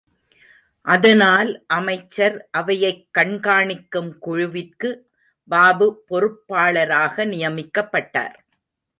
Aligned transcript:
அதனால், 0.85 1.63
அமைச்சர் 1.67 2.47
அவையைக் 2.51 3.03
கண்காணிக்கும் 3.17 4.17
குழுவிற்கு 4.17 4.89
பாபு 5.49 5.87
பொறுப்பாளராக 6.09 7.25
நியமிக்கப்பட்டார். 7.25 8.35